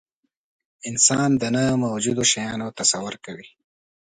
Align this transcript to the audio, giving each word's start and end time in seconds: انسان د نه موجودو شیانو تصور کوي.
انسان 0.89 1.29
د 1.41 1.43
نه 1.55 1.63
موجودو 1.83 2.23
شیانو 2.31 2.67
تصور 2.79 3.15
کوي. 3.25 3.47